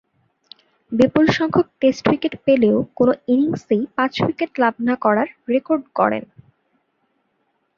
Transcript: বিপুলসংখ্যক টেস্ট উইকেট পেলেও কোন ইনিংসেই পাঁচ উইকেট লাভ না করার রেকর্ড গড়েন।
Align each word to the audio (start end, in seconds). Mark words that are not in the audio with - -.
বিপুলসংখ্যক 0.91 1.67
টেস্ট 1.79 2.03
উইকেট 2.07 2.33
পেলেও 2.45 2.77
কোন 2.97 3.09
ইনিংসেই 3.27 3.83
পাঁচ 3.95 4.13
উইকেট 4.21 4.51
লাভ 4.59 4.73
না 4.87 4.95
করার 4.95 5.27
রেকর্ড 5.49 5.83
গড়েন। 5.95 6.25